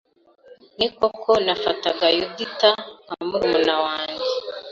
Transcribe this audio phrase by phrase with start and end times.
[0.77, 2.69] Ni koko nafataga Yudita
[3.03, 4.25] nka murumuna wanjye